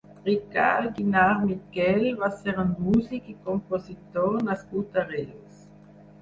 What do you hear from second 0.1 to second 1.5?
Ricard Guinart